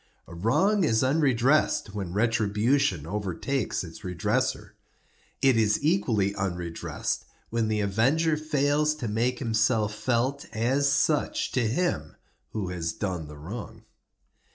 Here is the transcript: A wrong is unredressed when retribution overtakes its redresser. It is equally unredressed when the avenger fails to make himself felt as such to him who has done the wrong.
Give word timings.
A 0.25 0.33
wrong 0.33 0.83
is 0.83 1.03
unredressed 1.03 1.93
when 1.93 2.11
retribution 2.11 3.05
overtakes 3.05 3.83
its 3.83 3.99
redresser. 4.03 4.71
It 5.43 5.57
is 5.57 5.77
equally 5.83 6.33
unredressed 6.33 7.23
when 7.51 7.67
the 7.67 7.81
avenger 7.81 8.35
fails 8.35 8.95
to 8.95 9.07
make 9.07 9.37
himself 9.37 9.93
felt 9.93 10.45
as 10.53 10.91
such 10.91 11.51
to 11.51 11.67
him 11.67 12.15
who 12.49 12.69
has 12.69 12.93
done 12.93 13.27
the 13.27 13.37
wrong. 13.37 13.83